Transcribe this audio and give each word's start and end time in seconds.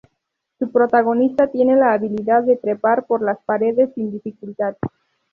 Su 0.57 0.71
protagonista 0.71 1.45
tiene 1.51 1.75
la 1.75 1.93
habilidad 1.93 2.41
de 2.41 2.57
trepar 2.57 3.05
por 3.05 3.21
las 3.21 3.37
paredes 3.45 3.91
sin 3.93 4.09
dificultad. 4.11 4.75